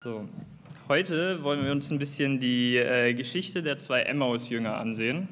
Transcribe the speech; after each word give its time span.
So, 0.00 0.28
heute 0.86 1.42
wollen 1.42 1.64
wir 1.64 1.72
uns 1.72 1.90
ein 1.90 1.98
bisschen 1.98 2.38
die 2.38 2.76
äh, 2.76 3.14
Geschichte 3.14 3.64
der 3.64 3.80
zwei 3.80 4.02
Emmaus-Jünger 4.02 4.76
ansehen. 4.76 5.26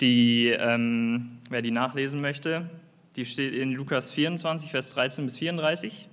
Die, 0.00 0.48
ähm, 0.48 1.36
wer 1.50 1.60
die 1.60 1.70
nachlesen 1.70 2.22
möchte, 2.22 2.70
die 3.14 3.26
steht 3.26 3.52
in 3.52 3.72
Lukas 3.72 4.10
24, 4.10 4.70
Vers 4.70 4.88
13 4.88 5.26
bis 5.26 5.36
34. 5.36 6.08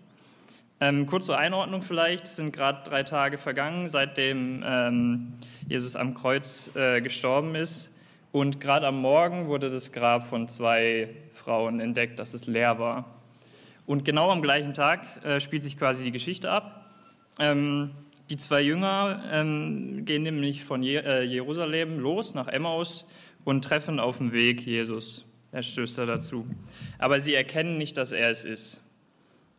Ähm, 0.81 1.05
kurz 1.05 1.27
zur 1.27 1.37
Einordnung 1.37 1.81
vielleicht, 1.81 2.25
es 2.25 2.35
sind 2.35 2.51
gerade 2.51 2.83
drei 2.83 3.03
Tage 3.03 3.37
vergangen, 3.37 3.87
seitdem 3.87 4.61
ähm, 4.65 5.33
Jesus 5.69 5.95
am 5.95 6.13
Kreuz 6.13 6.71
äh, 6.75 6.99
gestorben 6.99 7.55
ist. 7.55 7.89
Und 8.33 8.59
gerade 8.59 8.85
am 8.85 8.99
Morgen 8.99 9.47
wurde 9.47 9.69
das 9.69 9.93
Grab 9.93 10.27
von 10.27 10.49
zwei 10.49 11.07
Frauen 11.33 11.79
entdeckt, 11.79 12.19
dass 12.19 12.33
es 12.33 12.47
leer 12.47 12.79
war. 12.79 13.05
Und 13.85 14.03
genau 14.03 14.29
am 14.29 14.41
gleichen 14.41 14.73
Tag 14.73 15.05
äh, 15.23 15.39
spielt 15.39 15.63
sich 15.63 15.77
quasi 15.77 16.03
die 16.03 16.11
Geschichte 16.11 16.51
ab. 16.51 16.80
Ähm, 17.39 17.91
die 18.29 18.37
zwei 18.37 18.61
Jünger 18.61 19.23
ähm, 19.31 20.05
gehen 20.05 20.23
nämlich 20.23 20.63
von 20.63 20.83
Je 20.83 20.97
äh, 20.97 21.23
Jerusalem 21.23 21.99
los 21.99 22.33
nach 22.33 22.47
Emmaus 22.47 23.05
und 23.43 23.63
treffen 23.63 23.99
auf 23.99 24.17
dem 24.17 24.31
Weg 24.31 24.65
Jesus. 24.65 25.25
Er 25.51 25.63
stößt 25.63 25.97
da 25.97 26.05
dazu. 26.05 26.47
Aber 26.97 27.19
sie 27.19 27.33
erkennen 27.33 27.77
nicht, 27.77 27.97
dass 27.97 28.13
er 28.13 28.29
es 28.29 28.45
ist. 28.45 28.83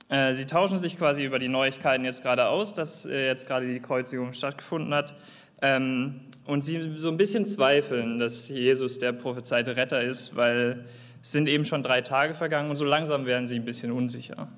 Äh, 0.09 0.35
sie 0.35 0.47
tauschen 0.47 0.79
sich 0.79 0.97
quasi 0.97 1.25
über 1.25 1.39
die 1.39 1.49
Neuigkeiten 1.49 2.05
jetzt 2.05 2.23
gerade 2.23 2.49
aus, 2.49 2.75
dass 2.75 3.05
äh, 3.05 3.27
jetzt 3.27 3.47
gerade 3.47 3.67
die 3.67 3.81
Kreuzigung 3.81 4.33
stattgefunden 4.33 4.95
hat. 4.95 5.15
Ähm, 5.61 6.21
und 6.45 6.65
sie 6.65 6.97
so 6.97 7.09
ein 7.09 7.17
bisschen 7.17 7.47
zweifeln, 7.47 8.19
dass 8.19 8.49
Jesus 8.49 8.99
der 8.99 9.13
prophezeite 9.13 9.77
Retter 9.77 10.03
ist, 10.03 10.35
weil 10.35 10.85
es 11.23 11.33
sind 11.33 11.47
eben 11.47 11.65
schon 11.65 11.83
drei 11.83 12.01
Tage 12.01 12.35
vergangen 12.35 12.71
und 12.71 12.77
so 12.77 12.85
langsam 12.85 13.27
werden 13.27 13.47
sie 13.47 13.57
ein 13.57 13.65
bisschen 13.65 13.93
unsicher. 13.93 14.49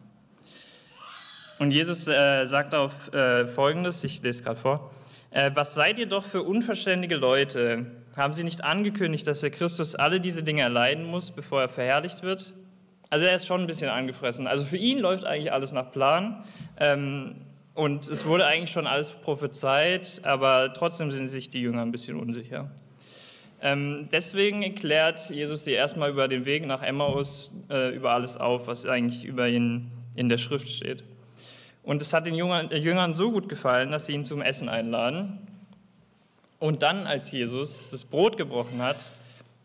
Und 1.58 1.70
Jesus 1.70 2.08
äh, 2.08 2.46
sagt 2.46 2.74
auf 2.74 3.12
äh, 3.12 3.46
Folgendes, 3.46 4.02
ich 4.02 4.22
lese 4.22 4.42
gerade 4.42 4.58
vor, 4.58 4.90
äh, 5.30 5.50
was 5.54 5.74
seid 5.74 5.98
ihr 5.98 6.06
doch 6.06 6.24
für 6.24 6.42
unverständige 6.42 7.16
Leute? 7.16 7.86
Haben 8.16 8.34
Sie 8.34 8.44
nicht 8.44 8.62
angekündigt, 8.64 9.26
dass 9.26 9.40
der 9.40 9.50
Christus 9.50 9.94
alle 9.94 10.20
diese 10.20 10.42
Dinge 10.42 10.62
erleiden 10.62 11.04
muss, 11.04 11.30
bevor 11.30 11.62
er 11.62 11.68
verherrlicht 11.68 12.22
wird? 12.22 12.54
Also 13.10 13.26
er 13.26 13.36
ist 13.36 13.46
schon 13.46 13.60
ein 13.60 13.66
bisschen 13.66 13.90
angefressen. 13.90 14.46
Also 14.46 14.64
für 14.64 14.76
ihn 14.76 14.98
läuft 14.98 15.24
eigentlich 15.24 15.52
alles 15.52 15.72
nach 15.72 15.92
Plan. 15.92 16.44
Ähm, 16.78 17.36
und 17.74 18.08
es 18.08 18.24
wurde 18.24 18.46
eigentlich 18.46 18.70
schon 18.70 18.86
alles 18.86 19.10
prophezeit, 19.10 20.20
aber 20.24 20.72
trotzdem 20.74 21.10
sind 21.10 21.28
sich 21.28 21.50
die 21.50 21.60
Jünger 21.60 21.82
ein 21.82 21.92
bisschen 21.92 22.18
unsicher. 22.18 22.70
Ähm, 23.60 24.08
deswegen 24.12 24.74
klärt 24.74 25.30
Jesus 25.30 25.64
sie 25.64 25.72
erstmal 25.72 26.10
über 26.10 26.28
den 26.28 26.44
Weg 26.44 26.66
nach 26.66 26.82
Emmaus 26.82 27.52
äh, 27.70 27.94
über 27.94 28.12
alles 28.12 28.36
auf, 28.36 28.66
was 28.66 28.86
eigentlich 28.86 29.24
über 29.24 29.48
ihn 29.48 29.90
in 30.14 30.28
der 30.28 30.38
Schrift 30.38 30.68
steht. 30.68 31.02
Und 31.84 32.00
es 32.00 32.12
hat 32.12 32.26
den 32.26 32.34
Jüngern 32.34 33.14
so 33.14 33.30
gut 33.30 33.48
gefallen, 33.48 33.90
dass 33.90 34.06
sie 34.06 34.12
ihn 34.12 34.24
zum 34.24 34.40
Essen 34.40 34.68
einladen. 34.68 35.38
Und 36.58 36.82
dann, 36.82 37.06
als 37.06 37.30
Jesus 37.30 37.88
das 37.90 38.04
Brot 38.04 38.38
gebrochen 38.38 38.80
hat, 38.80 39.12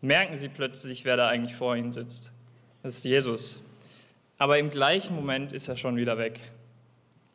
merken 0.02 0.36
sie 0.36 0.48
plötzlich, 0.48 1.04
wer 1.04 1.16
da 1.16 1.28
eigentlich 1.28 1.56
vor 1.56 1.76
ihnen 1.76 1.92
sitzt. 1.92 2.30
Das 2.82 2.96
ist 2.96 3.04
Jesus. 3.04 3.60
Aber 4.36 4.58
im 4.58 4.70
gleichen 4.70 5.14
Moment 5.14 5.52
ist 5.52 5.68
er 5.68 5.76
schon 5.76 5.96
wieder 5.96 6.18
weg. 6.18 6.40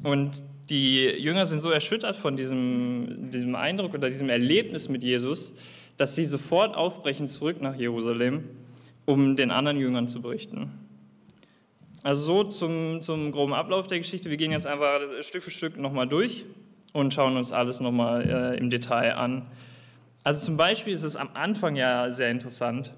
Und 0.03 0.44
die 0.69 1.03
Jünger 1.03 1.45
sind 1.45 1.61
so 1.61 1.70
erschüttert 1.72 2.16
von 2.16 2.38
diesem, 2.38 3.30
diesem 3.31 3.55
Eindruck 3.55 3.94
oder 3.94 4.09
diesem 4.09 4.30
Erlebnis 4.30 4.89
mit 4.89 5.03
Jesus, 5.03 5.53
dass 5.97 6.16
sie 6.16 6.25
sofort 6.25 6.75
aufbrechen 6.75 7.27
zurück 7.27 7.61
nach 7.61 7.75
Jerusalem, 7.75 8.44
um 9.05 9.36
den 9.36 9.52
anderen 9.52 9.80
Jüngern 9.80 10.08
zu 10.08 10.22
berichten. 10.22 10.72
Also 12.06 12.22
so 12.22 12.44
zum, 12.44 13.02
zum 13.02 13.31
groben 13.31 13.56
Ablauf 13.56 13.88
der 13.88 13.98
Geschichte. 13.98 14.30
Wir 14.30 14.38
gehen 14.38 14.52
jetzt 14.52 14.67
einfach 14.67 15.00
Stück 15.22 15.42
für 15.42 15.50
Stück 15.50 15.75
nochmal 15.75 16.08
durch 16.08 16.45
und 16.94 17.16
schauen 17.16 17.36
uns 17.36 17.52
alles 17.52 17.80
nochmal 17.80 18.53
äh, 18.53 18.59
im 18.59 18.70
Detail 18.70 19.16
an. 19.16 19.48
Also 20.23 20.45
zum 20.45 20.56
Beispiel 20.56 20.94
ist 20.94 21.02
es 21.02 21.16
am 21.16 21.30
Anfang 21.33 21.76
ja 21.76 22.11
sehr 22.11 22.30
interessant, 22.30 22.94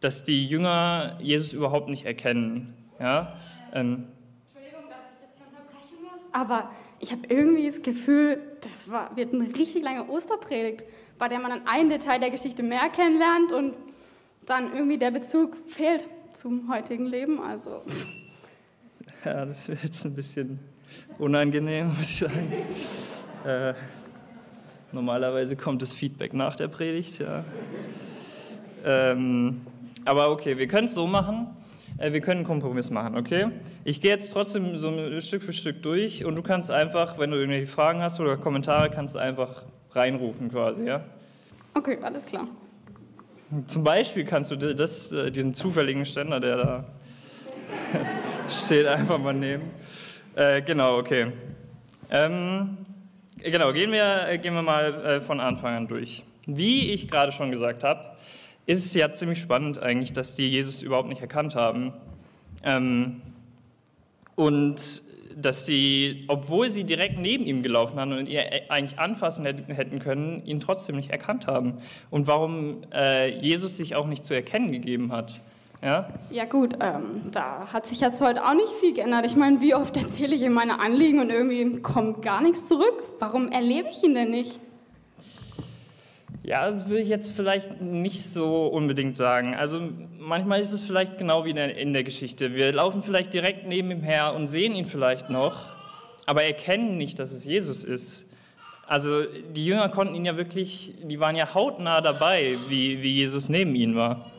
dass 0.00 0.24
die 0.24 0.44
Jünger 0.44 1.16
Jesus 1.20 1.52
überhaupt 1.52 1.88
nicht 1.88 2.04
erkennen. 2.04 2.74
Ja? 2.98 3.36
Ähm, 3.72 4.08
Entschuldigung, 4.48 4.90
dass 4.90 5.06
ich 5.14 5.22
jetzt 5.22 5.36
hier 5.36 5.46
unterbrechen 5.46 6.02
muss, 6.02 6.20
aber 6.32 6.68
ich 6.98 7.12
habe 7.12 7.22
irgendwie 7.28 7.66
das 7.66 7.80
Gefühl, 7.82 8.40
das 8.62 8.90
war, 8.90 9.16
wird 9.16 9.34
eine 9.34 9.54
richtig 9.56 9.84
lange 9.84 10.08
Osterpredigt, 10.08 10.82
bei 11.16 11.28
der 11.28 11.38
man 11.38 11.52
dann 11.52 11.62
ein 11.68 11.90
Detail 11.90 12.18
der 12.18 12.32
Geschichte 12.32 12.64
mehr 12.64 12.88
kennenlernt 12.88 13.52
und 13.52 13.74
dann 14.46 14.74
irgendwie 14.74 14.98
der 14.98 15.12
Bezug 15.12 15.56
fehlt 15.68 16.08
zum 16.32 16.68
heutigen 16.68 17.06
Leben. 17.06 17.40
Also 17.40 17.84
ja, 19.24 19.44
das 19.44 19.68
wird 19.68 19.82
jetzt 19.82 20.04
ein 20.04 20.14
bisschen 20.14 20.58
unangenehm, 21.18 21.88
muss 21.98 22.10
ich 22.10 22.18
sagen. 22.18 22.52
Äh, 23.44 23.74
normalerweise 24.92 25.56
kommt 25.56 25.82
das 25.82 25.92
Feedback 25.92 26.32
nach 26.32 26.56
der 26.56 26.68
Predigt, 26.68 27.18
ja. 27.18 27.44
Ähm, 28.84 29.60
aber 30.04 30.30
okay, 30.30 30.56
wir 30.56 30.68
können 30.68 30.86
es 30.86 30.94
so 30.94 31.06
machen. 31.06 31.48
Äh, 31.98 32.12
wir 32.12 32.20
können 32.20 32.38
einen 32.38 32.46
Kompromiss 32.46 32.90
machen, 32.90 33.16
okay? 33.16 33.48
Ich 33.84 34.00
gehe 34.00 34.10
jetzt 34.10 34.32
trotzdem 34.32 34.76
so 34.78 35.20
Stück 35.20 35.42
für 35.42 35.52
Stück 35.52 35.82
durch 35.82 36.24
und 36.24 36.36
du 36.36 36.42
kannst 36.42 36.70
einfach, 36.70 37.18
wenn 37.18 37.30
du 37.30 37.36
irgendwelche 37.36 37.66
Fragen 37.66 38.00
hast 38.00 38.20
oder 38.20 38.36
Kommentare, 38.36 38.90
kannst 38.90 39.14
du 39.14 39.18
einfach 39.18 39.64
reinrufen 39.92 40.50
quasi, 40.50 40.84
ja? 40.84 41.04
Okay, 41.74 41.98
alles 42.02 42.24
klar. 42.24 42.46
Zum 43.66 43.82
Beispiel 43.82 44.24
kannst 44.24 44.50
du 44.50 44.56
das, 44.56 45.10
äh, 45.10 45.30
diesen 45.30 45.54
zufälligen 45.54 46.04
Ständer, 46.04 46.38
der 46.38 46.56
da 46.56 46.84
steht 48.50 48.86
einfach 48.86 49.18
mal 49.18 49.34
neben. 49.34 49.70
Äh, 50.34 50.62
genau, 50.62 50.98
okay. 50.98 51.32
Ähm, 52.10 52.78
genau, 53.38 53.72
gehen 53.72 53.92
wir, 53.92 54.38
gehen 54.38 54.54
wir 54.54 54.62
mal 54.62 54.94
äh, 55.04 55.20
von 55.20 55.40
Anfang 55.40 55.74
an 55.74 55.88
durch. 55.88 56.24
Wie 56.46 56.92
ich 56.92 57.08
gerade 57.08 57.32
schon 57.32 57.50
gesagt 57.50 57.84
habe, 57.84 58.16
ist 58.66 58.84
es 58.84 58.94
ja 58.94 59.12
ziemlich 59.12 59.40
spannend 59.40 59.78
eigentlich, 59.78 60.12
dass 60.12 60.34
die 60.34 60.48
Jesus 60.48 60.82
überhaupt 60.82 61.08
nicht 61.08 61.20
erkannt 61.20 61.54
haben. 61.54 61.92
Ähm, 62.62 63.20
und 64.36 65.02
dass 65.36 65.66
sie, 65.66 66.24
obwohl 66.28 66.68
sie 66.68 66.84
direkt 66.84 67.18
neben 67.18 67.46
ihm 67.46 67.62
gelaufen 67.62 67.98
haben 67.98 68.12
und 68.12 68.28
ihn 68.28 68.40
eigentlich 68.68 68.98
anfassen 68.98 69.44
hätten 69.44 69.98
können, 70.00 70.44
ihn 70.44 70.60
trotzdem 70.60 70.96
nicht 70.96 71.10
erkannt 71.10 71.46
haben. 71.46 71.78
Und 72.10 72.26
warum 72.26 72.82
äh, 72.92 73.38
Jesus 73.38 73.76
sich 73.76 73.94
auch 73.94 74.06
nicht 74.06 74.24
zu 74.24 74.34
erkennen 74.34 74.72
gegeben 74.72 75.12
hat. 75.12 75.40
Ja, 75.82 76.08
ja 76.30 76.44
gut, 76.44 76.74
ähm, 76.80 77.30
da 77.30 77.68
hat 77.72 77.86
sich 77.86 78.00
jetzt 78.00 78.20
heute 78.20 78.44
auch 78.44 78.54
nicht 78.54 78.72
viel 78.80 78.94
geändert. 78.94 79.24
Ich 79.26 79.36
meine, 79.36 79.60
wie 79.60 79.74
oft 79.74 79.96
erzähle 79.96 80.34
ich 80.34 80.42
ihm 80.42 80.52
meine 80.52 80.80
Anliegen 80.80 81.20
und 81.20 81.30
irgendwie 81.30 81.80
kommt 81.80 82.22
gar 82.22 82.40
nichts 82.42 82.66
zurück? 82.66 83.02
Warum 83.20 83.52
erlebe 83.52 83.88
ich 83.90 84.02
ihn 84.02 84.14
denn 84.14 84.30
nicht? 84.30 84.58
Ja, 86.42 86.68
das 86.70 86.88
würde 86.88 87.02
ich 87.02 87.08
jetzt 87.08 87.36
vielleicht 87.36 87.80
nicht 87.80 88.24
so 88.24 88.66
unbedingt 88.66 89.16
sagen. 89.16 89.54
Also 89.54 89.80
manchmal 90.18 90.60
ist 90.60 90.72
es 90.72 90.80
vielleicht 90.80 91.18
genau 91.18 91.44
wie 91.44 91.50
in 91.50 91.92
der, 91.92 92.04
Geschichte. 92.04 92.54
Wir 92.54 92.72
laufen 92.72 93.02
vielleicht 93.02 93.32
direkt 93.34 93.66
neben 93.66 93.90
ihm 93.90 94.02
her 94.02 94.34
und 94.34 94.46
sehen 94.46 94.74
ihn 94.74 94.86
vielleicht 94.86 95.30
noch, 95.30 95.66
aber 96.26 96.42
erkennen 96.42 96.96
nicht, 96.96 97.18
dass 97.18 97.32
es 97.32 97.44
Jesus 97.44 97.84
ist. 97.84 98.30
Also 98.86 99.24
die 99.54 99.66
Jünger 99.66 99.90
konnten 99.90 100.14
ihn 100.14 100.24
ja 100.24 100.38
wirklich, 100.38 100.94
die 101.02 101.20
waren 101.20 101.36
ja 101.36 101.54
hautnah 101.54 102.00
dabei, 102.00 102.56
wie, 102.68 103.02
wie 103.02 103.12
Jesus 103.12 103.50
neben 103.50 103.74
ihnen 103.74 103.94
war. 103.94 104.30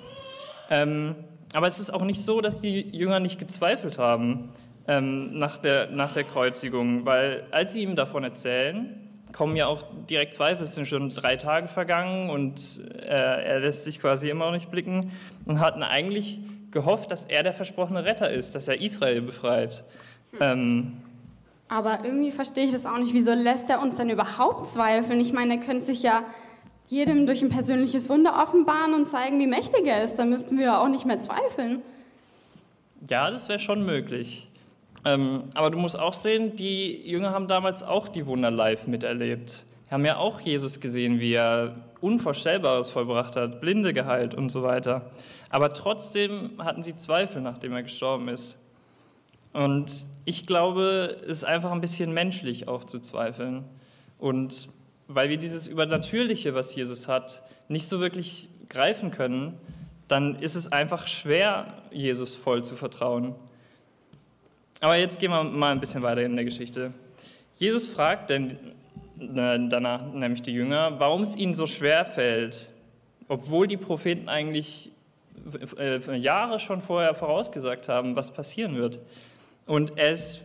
Ähm, 0.71 1.15
aber 1.53 1.67
es 1.67 1.79
ist 1.79 1.91
auch 1.91 2.03
nicht 2.03 2.21
so, 2.21 2.41
dass 2.41 2.61
die 2.61 2.81
Jünger 2.95 3.19
nicht 3.19 3.39
gezweifelt 3.39 3.97
haben 3.97 4.49
ähm, 4.87 5.37
nach, 5.37 5.57
der, 5.57 5.89
nach 5.91 6.13
der 6.13 6.23
Kreuzigung, 6.23 7.05
weil 7.05 7.45
als 7.51 7.73
sie 7.73 7.81
ihm 7.81 7.95
davon 7.95 8.23
erzählen, 8.23 8.95
kommen 9.33 9.55
ja 9.55 9.67
auch 9.67 9.83
direkt 10.09 10.33
Zweifel. 10.33 10.63
Es 10.63 10.75
sind 10.75 10.87
schon 10.87 11.09
drei 11.09 11.35
Tage 11.35 11.67
vergangen 11.67 12.29
und 12.29 12.81
äh, 12.99 13.05
er 13.07 13.59
lässt 13.59 13.83
sich 13.83 13.99
quasi 13.99 14.29
immer 14.29 14.45
noch 14.45 14.53
nicht 14.53 14.71
blicken 14.71 15.11
und 15.45 15.59
hatten 15.59 15.83
eigentlich 15.83 16.39
gehofft, 16.71 17.11
dass 17.11 17.25
er 17.25 17.43
der 17.43 17.53
versprochene 17.53 18.05
Retter 18.05 18.29
ist, 18.29 18.55
dass 18.55 18.67
er 18.67 18.81
Israel 18.81 19.21
befreit. 19.21 19.83
Hm. 20.31 20.39
Ähm, 20.41 20.93
aber 21.67 21.99
irgendwie 22.03 22.31
verstehe 22.31 22.65
ich 22.65 22.71
das 22.71 22.87
auch 22.87 22.97
nicht. 22.97 23.13
Wieso 23.13 23.33
lässt 23.33 23.69
er 23.69 23.81
uns 23.81 23.97
denn 23.97 24.09
überhaupt 24.09 24.67
zweifeln? 24.67 25.19
Ich 25.19 25.33
meine, 25.33 25.55
er 25.55 25.59
könnte 25.59 25.85
sich 25.85 26.01
ja 26.01 26.23
jedem 26.89 27.27
durch 27.27 27.41
ein 27.41 27.49
persönliches 27.49 28.09
Wunder 28.09 28.41
offenbaren 28.41 28.93
und 28.93 29.07
zeigen, 29.07 29.39
wie 29.39 29.47
mächtig 29.47 29.85
er 29.85 30.03
ist. 30.03 30.15
Dann 30.15 30.29
müssten 30.29 30.57
wir 30.57 30.79
auch 30.79 30.89
nicht 30.89 31.05
mehr 31.05 31.19
zweifeln. 31.19 31.81
Ja, 33.07 33.29
das 33.29 33.47
wäre 33.47 33.59
schon 33.59 33.85
möglich. 33.85 34.47
Ähm, 35.05 35.43
aber 35.53 35.69
du 35.69 35.77
musst 35.77 35.97
auch 35.97 36.13
sehen, 36.13 36.55
die 36.55 37.07
Jünger 37.09 37.31
haben 37.31 37.47
damals 37.47 37.83
auch 37.83 38.07
die 38.07 38.25
Wunder 38.25 38.51
live 38.51 38.87
miterlebt. 38.87 39.63
Die 39.87 39.93
haben 39.93 40.03
ja 40.03 40.17
auch 40.17 40.41
Jesus 40.41 40.79
gesehen, 40.79 41.19
wie 41.19 41.33
er 41.33 41.75
Unvorstellbares 42.01 42.89
vollbracht 42.89 43.35
hat, 43.35 43.61
Blinde 43.61 43.93
geheilt 43.93 44.33
und 44.33 44.49
so 44.49 44.63
weiter. 44.63 45.11
Aber 45.49 45.73
trotzdem 45.73 46.51
hatten 46.59 46.83
sie 46.83 46.95
Zweifel, 46.95 47.41
nachdem 47.41 47.73
er 47.73 47.83
gestorben 47.83 48.27
ist. 48.27 48.57
Und 49.53 50.05
ich 50.25 50.45
glaube, 50.45 51.17
es 51.21 51.27
ist 51.27 51.43
einfach 51.43 51.71
ein 51.71 51.81
bisschen 51.81 52.13
menschlich 52.13 52.67
auch 52.67 52.83
zu 52.83 52.99
zweifeln. 52.99 53.63
Und 54.19 54.69
weil 55.09 55.29
wir 55.29 55.37
dieses 55.37 55.65
Übernatürliche, 55.65 56.53
was 56.53 56.73
Jesus 56.75 57.07
hat, 57.07 57.41
nicht 57.67 57.87
so 57.87 57.99
wirklich 57.99 58.47
greifen 58.69 59.09
können, 59.09 59.57
dann 60.07 60.35
ist 60.35 60.55
es 60.55 60.71
einfach 60.71 61.07
schwer, 61.07 61.73
Jesus 61.91 62.35
voll 62.35 62.63
zu 62.63 62.75
vertrauen. 62.75 63.33
Aber 64.81 64.95
jetzt 64.95 65.19
gehen 65.19 65.31
wir 65.31 65.43
mal 65.43 65.71
ein 65.71 65.79
bisschen 65.79 66.03
weiter 66.03 66.21
in 66.21 66.35
der 66.35 66.45
Geschichte. 66.45 66.93
Jesus 67.57 67.87
fragt 67.87 68.29
denn, 68.29 68.51
äh, 69.19 69.59
danach 69.67 70.13
nämlich 70.13 70.43
die 70.43 70.53
Jünger, 70.53 70.99
warum 70.99 71.23
es 71.23 71.35
ihnen 71.35 71.55
so 71.55 71.65
schwer 71.65 72.05
fällt, 72.05 72.69
obwohl 73.27 73.67
die 73.67 73.77
Propheten 73.77 74.29
eigentlich 74.29 74.91
äh, 75.77 76.17
Jahre 76.17 76.59
schon 76.59 76.81
vorher 76.81 77.15
vorausgesagt 77.15 77.89
haben, 77.89 78.15
was 78.15 78.31
passieren 78.31 78.75
wird. 78.75 78.99
Und 79.65 79.97
er 79.97 80.11
ist 80.11 80.41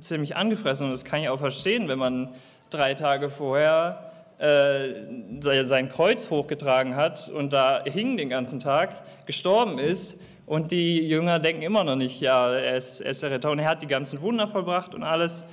ziemlich 0.00 0.34
angefressen 0.34 0.86
und 0.86 0.92
das 0.92 1.04
kann 1.04 1.22
ich 1.22 1.28
auch 1.28 1.38
verstehen, 1.38 1.86
wenn 1.86 1.98
man 1.98 2.34
drei 2.70 2.94
Tage 2.94 3.30
vorher 3.30 4.10
äh, 4.38 4.94
sein 5.40 5.88
Kreuz 5.88 6.30
hochgetragen 6.30 6.96
hat 6.96 7.28
und 7.28 7.52
da 7.52 7.84
hing 7.84 8.16
den 8.16 8.28
ganzen 8.28 8.60
Tag, 8.60 8.94
gestorben 9.26 9.78
ist 9.78 10.20
und 10.46 10.70
die 10.70 11.00
Jünger 11.06 11.38
denken 11.38 11.62
immer 11.62 11.84
noch 11.84 11.96
nicht, 11.96 12.20
ja, 12.20 12.50
er 12.50 12.76
ist, 12.76 13.00
er 13.00 13.10
ist 13.10 13.22
der 13.22 13.30
Retter 13.30 13.50
und 13.50 13.58
er 13.58 13.68
hat 13.68 13.82
die 13.82 13.86
ganzen 13.86 14.20
Wunder 14.20 14.48
vollbracht 14.48 14.94
und 14.94 15.02
alles, 15.02 15.44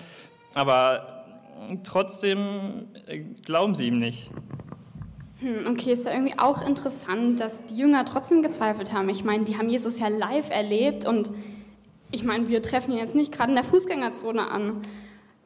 aber 0.53 1.25
trotzdem 1.83 2.87
äh, 3.07 3.19
glauben 3.19 3.75
sie 3.75 3.87
ihm 3.87 3.99
nicht. 3.99 4.31
Hm, 5.39 5.67
okay, 5.69 5.91
ist 5.91 6.05
ja 6.05 6.13
irgendwie 6.13 6.39
auch 6.39 6.65
interessant, 6.67 7.39
dass 7.39 7.63
die 7.67 7.77
Jünger 7.77 8.05
trotzdem 8.05 8.41
gezweifelt 8.41 8.91
haben. 8.91 9.07
Ich 9.09 9.23
meine, 9.23 9.43
die 9.43 9.57
haben 9.57 9.69
Jesus 9.69 9.99
ja 9.99 10.07
live 10.07 10.49
erlebt 10.49 11.05
und 11.05 11.31
ich 12.11 12.23
meine, 12.23 12.47
wir 12.47 12.61
treffen 12.61 12.91
ihn 12.93 12.97
jetzt 12.97 13.15
nicht 13.15 13.31
gerade 13.31 13.49
in 13.49 13.55
der 13.55 13.65
Fußgängerzone 13.65 14.49
an. 14.49 14.81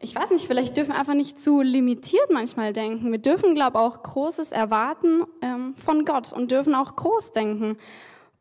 Ich 0.03 0.15
weiß 0.15 0.31
nicht, 0.31 0.47
vielleicht 0.47 0.75
dürfen 0.75 0.93
wir 0.93 0.99
einfach 0.99 1.13
nicht 1.13 1.39
zu 1.39 1.61
limitiert 1.61 2.31
manchmal 2.31 2.73
denken. 2.73 3.11
Wir 3.11 3.19
dürfen, 3.19 3.53
glaube 3.53 3.77
ich, 3.77 3.83
auch 3.83 4.01
Großes 4.01 4.51
erwarten 4.51 5.23
ähm, 5.43 5.75
von 5.75 6.05
Gott 6.05 6.33
und 6.33 6.49
dürfen 6.49 6.73
auch 6.73 6.95
groß 6.95 7.33
denken. 7.33 7.77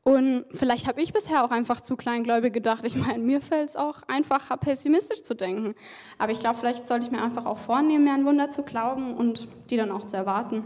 Und 0.03 0.47
vielleicht 0.53 0.87
habe 0.87 1.03
ich 1.03 1.12
bisher 1.12 1.45
auch 1.45 1.51
einfach 1.51 1.83
zu 1.83 1.97
kleingläubig 1.97 2.55
gedacht. 2.55 2.85
Ich 2.85 2.97
meine, 2.97 3.19
mir 3.19 3.43
fällt 3.43 3.69
es 3.69 3.77
auch 3.77 4.03
einfacher, 4.09 4.57
pessimistisch 4.57 5.23
zu 5.23 5.35
denken. 5.35 5.75
Aber 6.17 6.33
ich 6.33 6.41
glaube, 6.41 6.59
vielleicht 6.59 6.89
sollte 6.89 7.05
ich 7.05 7.12
mir 7.12 7.23
einfach 7.23 7.45
auch 7.45 7.59
vornehmen, 7.59 8.05
mir 8.05 8.15
ein 8.15 8.25
Wunder 8.25 8.49
zu 8.49 8.63
glauben 8.63 9.15
und 9.15 9.47
die 9.69 9.77
dann 9.77 9.91
auch 9.91 10.06
zu 10.06 10.17
erwarten. 10.17 10.65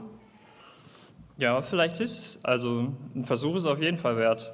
Ja, 1.39 1.61
vielleicht 1.63 2.01
ist 2.01 2.19
es. 2.19 2.45
Also 2.45 2.93
ein 3.17 3.25
Versuch 3.25 3.57
ist 3.57 3.67
auf 3.67 3.81
jeden 3.81 3.99
Fall 3.99 4.17
wert. 4.17 4.53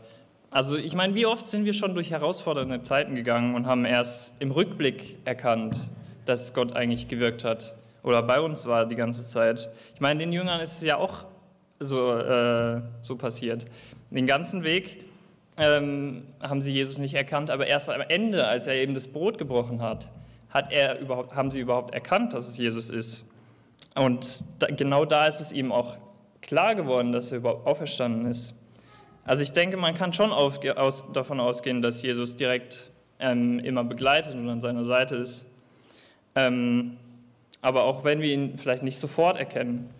Also 0.50 0.76
ich 0.76 0.94
meine, 0.94 1.14
wie 1.14 1.26
oft 1.26 1.48
sind 1.48 1.66
wir 1.66 1.74
schon 1.74 1.94
durch 1.94 2.10
herausfordernde 2.10 2.82
Zeiten 2.82 3.14
gegangen 3.14 3.54
und 3.54 3.66
haben 3.66 3.84
erst 3.84 4.40
im 4.40 4.50
Rückblick 4.50 5.18
erkannt, 5.26 5.90
dass 6.30 6.54
Gott 6.54 6.74
eigentlich 6.74 7.08
gewirkt 7.08 7.44
hat 7.44 7.74
oder 8.02 8.22
bei 8.22 8.40
uns 8.40 8.66
war 8.66 8.86
die 8.86 8.96
ganze 8.96 9.26
Zeit. 9.26 9.68
Ich 9.94 10.00
meine, 10.00 10.20
den 10.20 10.32
Jüngern 10.32 10.60
ist 10.60 10.76
es 10.76 10.82
ja 10.82 10.96
auch 10.96 11.24
so, 11.80 12.16
äh, 12.16 12.80
so 13.02 13.16
passiert. 13.16 13.66
Den 14.10 14.26
ganzen 14.26 14.64
Weg 14.64 15.04
ähm, 15.56 16.22
haben 16.40 16.60
sie 16.60 16.72
Jesus 16.72 16.98
nicht 16.98 17.14
erkannt, 17.14 17.50
aber 17.50 17.66
erst 17.66 17.90
am 17.90 18.00
Ende, 18.00 18.46
als 18.46 18.66
er 18.66 18.74
eben 18.76 18.94
das 18.94 19.08
Brot 19.08 19.38
gebrochen 19.38 19.82
hat, 19.82 20.08
hat 20.48 20.72
er 20.72 20.98
überhaupt, 20.98 21.34
haben 21.34 21.50
sie 21.50 21.60
überhaupt 21.60 21.94
erkannt, 21.94 22.32
dass 22.32 22.48
es 22.48 22.56
Jesus 22.56 22.90
ist. 22.90 23.28
Und 23.94 24.44
da, 24.58 24.68
genau 24.68 25.04
da 25.04 25.26
ist 25.26 25.40
es 25.40 25.52
ihm 25.52 25.72
auch 25.72 25.96
klar 26.40 26.74
geworden, 26.74 27.12
dass 27.12 27.32
er 27.32 27.38
überhaupt 27.38 27.66
auferstanden 27.66 28.30
ist. 28.30 28.54
Also 29.24 29.42
ich 29.42 29.52
denke, 29.52 29.76
man 29.76 29.94
kann 29.94 30.12
schon 30.12 30.32
auf, 30.32 30.58
aus, 30.76 31.04
davon 31.12 31.40
ausgehen, 31.40 31.82
dass 31.82 32.02
Jesus 32.02 32.36
direkt 32.36 32.90
ähm, 33.18 33.58
immer 33.60 33.84
begleitet 33.84 34.34
und 34.34 34.48
an 34.48 34.60
seiner 34.60 34.84
Seite 34.84 35.16
ist. 35.16 35.46
Ähm, 36.34 36.96
aber 37.62 37.84
auch 37.84 38.04
wenn 38.04 38.20
wir 38.20 38.32
ihn 38.32 38.58
vielleicht 38.58 38.82
nicht 38.82 38.98
sofort 38.98 39.38
erkennen. 39.38 39.90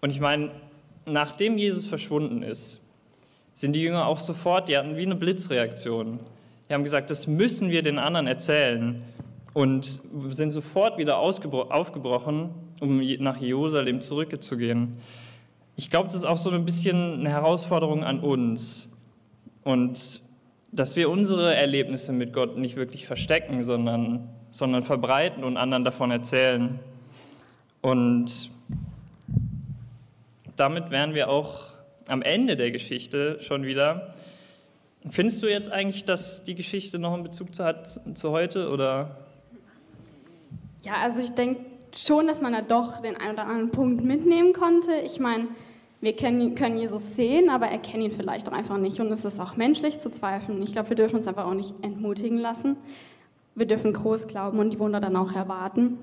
Und 0.00 0.10
ich 0.10 0.20
meine, 0.20 0.50
nachdem 1.04 1.58
Jesus 1.58 1.86
verschwunden 1.86 2.42
ist, 2.42 2.80
sind 3.52 3.72
die 3.72 3.80
Jünger 3.80 4.06
auch 4.06 4.20
sofort, 4.20 4.68
die 4.68 4.76
hatten 4.76 4.96
wie 4.96 5.02
eine 5.02 5.14
Blitzreaktion. 5.14 6.20
Die 6.68 6.74
haben 6.74 6.84
gesagt, 6.84 7.10
das 7.10 7.26
müssen 7.26 7.70
wir 7.70 7.82
den 7.82 7.98
anderen 7.98 8.26
erzählen 8.26 9.02
und 9.54 10.00
sind 10.28 10.52
sofort 10.52 10.98
wieder 10.98 11.18
aufgebrochen, 11.18 12.50
um 12.80 13.00
nach 13.20 13.38
Jerusalem 13.38 14.00
zurückzugehen. 14.00 14.98
Ich 15.76 15.90
glaube, 15.90 16.08
das 16.08 16.16
ist 16.16 16.24
auch 16.24 16.36
so 16.36 16.50
ein 16.50 16.64
bisschen 16.64 17.20
eine 17.20 17.30
Herausforderung 17.30 18.04
an 18.04 18.20
uns 18.20 18.90
und 19.62 20.20
dass 20.76 20.94
wir 20.94 21.10
unsere 21.10 21.54
Erlebnisse 21.54 22.12
mit 22.12 22.32
Gott 22.32 22.56
nicht 22.58 22.76
wirklich 22.76 23.06
verstecken, 23.06 23.64
sondern, 23.64 24.28
sondern 24.50 24.82
verbreiten 24.82 25.42
und 25.42 25.56
anderen 25.56 25.84
davon 25.84 26.10
erzählen. 26.10 26.78
Und 27.80 28.50
damit 30.56 30.90
wären 30.90 31.14
wir 31.14 31.28
auch 31.28 31.64
am 32.06 32.22
Ende 32.22 32.56
der 32.56 32.70
Geschichte 32.70 33.38
schon 33.40 33.64
wieder. 33.64 34.14
Findest 35.08 35.42
du 35.42 35.46
jetzt 35.46 35.70
eigentlich, 35.70 36.04
dass 36.04 36.44
die 36.44 36.54
Geschichte 36.54 36.98
noch 36.98 37.14
einen 37.14 37.22
Bezug 37.22 37.48
hat 37.58 38.00
zu 38.14 38.30
heute 38.30 38.70
oder? 38.70 39.16
Ja, 40.82 40.94
also 41.02 41.20
ich 41.20 41.30
denke 41.30 41.60
schon, 41.96 42.26
dass 42.26 42.40
man 42.42 42.52
da 42.52 42.62
doch 42.62 43.00
den 43.00 43.16
einen 43.16 43.32
oder 43.32 43.44
anderen 43.44 43.70
Punkt 43.70 44.04
mitnehmen 44.04 44.52
konnte. 44.52 44.92
Ich 45.04 45.20
meine, 45.20 45.48
wir 46.00 46.14
können, 46.14 46.76
Jesus 46.76 47.16
sehen, 47.16 47.48
aber 47.48 47.66
erkennen 47.68 48.04
ihn 48.04 48.12
vielleicht 48.12 48.48
auch 48.48 48.52
einfach 48.52 48.78
nicht. 48.78 49.00
Und 49.00 49.10
es 49.10 49.24
ist 49.24 49.40
auch 49.40 49.56
menschlich 49.56 49.98
zu 49.98 50.10
zweifeln. 50.10 50.62
Ich 50.62 50.72
glaube, 50.72 50.90
wir 50.90 50.96
dürfen 50.96 51.16
uns 51.16 51.26
einfach 51.26 51.46
auch 51.46 51.54
nicht 51.54 51.74
entmutigen 51.82 52.38
lassen. 52.38 52.76
Wir 53.54 53.66
dürfen 53.66 53.92
groß 53.92 54.28
glauben 54.28 54.58
und 54.58 54.74
die 54.74 54.78
Wunder 54.78 55.00
dann 55.00 55.16
auch 55.16 55.32
erwarten. 55.32 55.98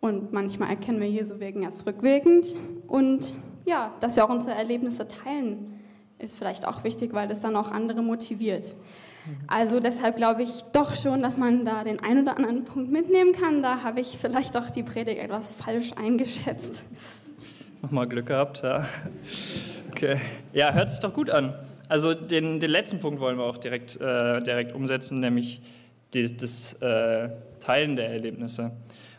Und 0.00 0.32
manchmal 0.32 0.70
erkennen 0.70 1.00
wir 1.00 1.08
Jesu 1.08 1.40
Wirken 1.40 1.62
erst 1.62 1.86
rückwirkend. 1.86 2.48
Und 2.88 3.34
ja, 3.64 3.94
dass 4.00 4.16
wir 4.16 4.24
auch 4.24 4.30
unsere 4.30 4.54
Erlebnisse 4.54 5.08
teilen, 5.08 5.80
ist 6.18 6.36
vielleicht 6.36 6.68
auch 6.68 6.84
wichtig, 6.84 7.14
weil 7.14 7.28
das 7.28 7.40
dann 7.40 7.56
auch 7.56 7.70
andere 7.70 8.02
motiviert. 8.02 8.74
Also 9.46 9.80
deshalb 9.80 10.16
glaube 10.16 10.42
ich 10.42 10.62
doch 10.72 10.94
schon, 10.94 11.22
dass 11.22 11.36
man 11.36 11.64
da 11.64 11.84
den 11.84 12.00
einen 12.00 12.22
oder 12.22 12.36
anderen 12.36 12.64
Punkt 12.64 12.90
mitnehmen 12.90 13.32
kann. 13.32 13.62
Da 13.62 13.82
habe 13.82 14.00
ich 14.00 14.18
vielleicht 14.18 14.54
doch 14.54 14.70
die 14.70 14.82
Predigt 14.82 15.18
etwas 15.18 15.50
falsch 15.52 15.92
eingeschätzt. 15.96 16.82
Nochmal 17.82 18.06
Glück 18.08 18.26
gehabt, 18.26 18.62
ja. 18.62 18.84
Okay. 19.90 20.18
Ja, 20.52 20.72
hört 20.72 20.90
sich 20.90 21.00
doch 21.00 21.14
gut 21.14 21.30
an. 21.30 21.54
Also 21.88 22.14
den, 22.14 22.60
den 22.60 22.70
letzten 22.70 23.00
Punkt 23.00 23.20
wollen 23.20 23.38
wir 23.38 23.44
auch 23.44 23.56
direkt, 23.56 24.00
äh, 24.00 24.40
direkt 24.42 24.74
umsetzen, 24.74 25.20
nämlich 25.20 25.60
die, 26.14 26.36
das 26.36 26.74
äh, 26.82 27.30
Teilen 27.60 27.96
der 27.96 28.10
Erlebnisse. 28.10 28.72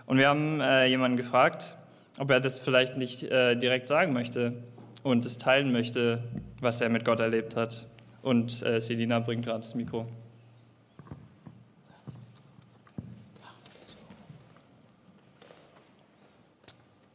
Und 0.06 0.18
wir 0.18 0.28
haben 0.28 0.62
äh, 0.62 0.86
jemanden 0.86 1.18
gefragt, 1.18 1.76
ob 2.20 2.30
er 2.32 2.40
das 2.40 2.60
vielleicht 2.60 2.98
nicht 2.98 3.24
äh, 3.24 3.56
direkt 3.56 3.88
sagen 3.88 4.14
möchte 4.14 4.54
und 5.04 5.26
es 5.26 5.38
teilen 5.38 5.72
möchte, 5.72 6.24
was 6.60 6.82
er 6.82 6.90
mit 6.90 7.04
Gott 7.04 7.20
erlebt 7.20 7.56
hat. 7.56 7.88
Und 8.22 8.64
äh, 8.64 8.80
Selina 8.80 9.20
bringt 9.20 9.46
gerade 9.46 9.62
das 9.62 9.74
Mikro. 9.76 10.08